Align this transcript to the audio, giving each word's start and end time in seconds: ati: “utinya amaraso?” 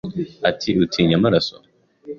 ati: 0.49 0.69
“utinya 0.83 1.15
amaraso?” 1.19 1.55